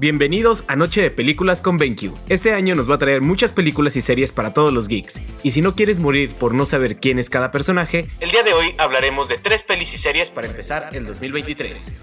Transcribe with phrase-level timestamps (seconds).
[0.00, 2.12] Bienvenidos a Noche de Películas con BenQ.
[2.28, 5.20] Este año nos va a traer muchas películas y series para todos los geeks.
[5.42, 8.52] Y si no quieres morir por no saber quién es cada personaje, el día de
[8.52, 12.00] hoy hablaremos de tres pelis y series para empezar el 2023.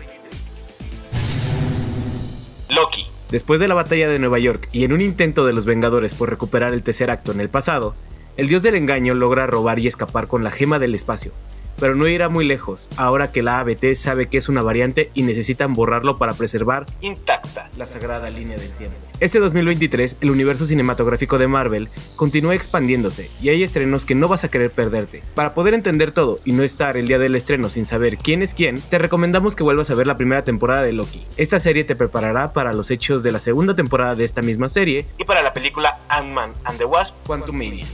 [2.67, 3.07] Loki.
[3.31, 6.29] Después de la batalla de Nueva York y en un intento de los Vengadores por
[6.29, 7.95] recuperar el tercer acto en el pasado,
[8.35, 11.31] el dios del engaño logra robar y escapar con la gema del espacio,
[11.79, 15.23] pero no irá muy lejos, ahora que la ABT sabe que es una variante y
[15.23, 18.95] necesitan borrarlo para preservar intacta la sagrada línea del tiempo.
[19.19, 24.43] Este 2023, el universo cinematográfico de Marvel continúa expandiéndose y hay estrenos que no vas
[24.43, 25.23] a querer perderte.
[25.35, 28.53] Para poder entender todo y no estar el día del estreno sin saber quién es
[28.53, 31.25] quién, te recomendamos que vuelvas a ver la primera temporada de Loki.
[31.37, 35.05] Esta serie te preparará para los hechos de la segunda temporada de esta misma serie
[35.17, 37.85] y para la película Ant-Man and the Wasp Quantumania.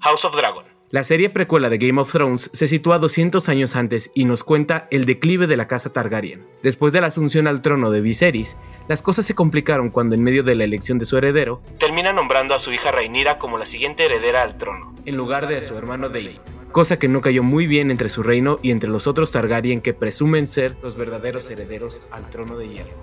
[0.00, 0.77] House of Dragon.
[0.90, 4.88] La serie precuela de Game of Thrones se sitúa 200 años antes y nos cuenta
[4.90, 6.46] el declive de la casa Targaryen.
[6.62, 8.56] Después de la asunción al trono de Viserys,
[8.88, 12.54] las cosas se complicaron cuando en medio de la elección de su heredero, termina nombrando
[12.54, 15.76] a su hija Rhaenyra como la siguiente heredera al trono, en lugar de a su
[15.76, 16.38] hermano David.
[16.72, 19.92] Cosa que no cayó muy bien entre su reino y entre los otros Targaryen que
[19.92, 22.94] presumen ser los verdaderos herederos al trono de hierro.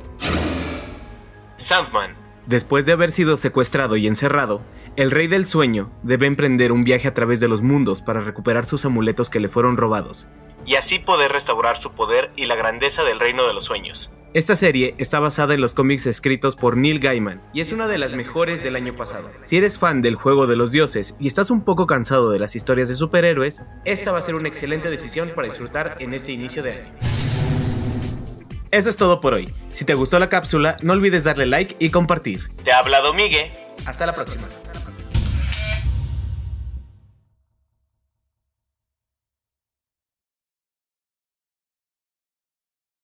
[1.59, 4.61] Sandman Después de haber sido secuestrado y encerrado,
[4.97, 8.65] el rey del sueño debe emprender un viaje a través de los mundos para recuperar
[8.65, 10.27] sus amuletos que le fueron robados,
[10.65, 14.11] y así poder restaurar su poder y la grandeza del reino de los sueños.
[14.35, 17.97] Esta serie está basada en los cómics escritos por Neil Gaiman y es una de
[17.97, 19.31] las mejores del año pasado.
[19.41, 22.55] Si eres fan del juego de los dioses y estás un poco cansado de las
[22.55, 26.63] historias de superhéroes, esta va a ser una excelente decisión para disfrutar en este inicio
[26.63, 27.14] de año.
[28.75, 29.49] Eso es todo por hoy.
[29.69, 32.49] Si te gustó la cápsula, no olvides darle like y compartir.
[32.65, 33.53] Te ha hablado Migue.
[33.85, 34.43] Hasta la próxima.